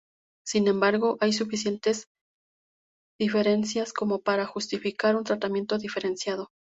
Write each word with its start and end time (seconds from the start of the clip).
Sin 0.43 0.67
embargo, 0.67 1.17
hay 1.21 1.31
suficientes 1.31 2.07
diferencias 3.19 3.93
como 3.93 4.17
para 4.23 4.47
justificar 4.47 5.15
un 5.15 5.23
tratamiento 5.23 5.77
diferenciado. 5.77 6.49